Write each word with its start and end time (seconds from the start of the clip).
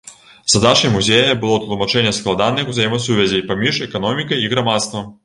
Задачай 0.51 0.89
музея 0.93 1.35
было 1.43 1.57
тлумачэнне 1.65 2.13
складаных 2.19 2.71
узаемасувязей 2.73 3.45
паміж 3.53 3.83
эканомікай 3.89 4.43
і 4.47 4.51
грамадствам. 4.57 5.15